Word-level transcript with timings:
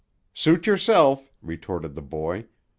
"Suit 0.33 0.65
yerself," 0.65 1.31
retorted 1.43 1.93
the 1.93 2.01
boy. 2.01 2.47